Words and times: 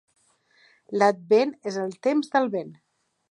L'Advent 1.01 1.53
és 1.73 1.79
el 1.83 1.95
temps 2.09 2.35
del 2.37 2.53
vent. 2.59 2.73